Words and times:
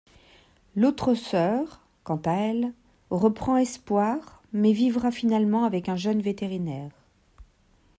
L'autre 0.75 1.13
sœur, 1.13 1.79
quant 2.03 2.19
à 2.25 2.31
elle, 2.31 2.73
reprend 3.11 3.57
espoir 3.57 4.41
mais 4.51 4.71
vivra 4.73 5.11
finalement 5.11 5.63
avec 5.63 5.89
un 5.89 5.95
jeune 5.95 6.23
vétérinaire. 6.23 6.89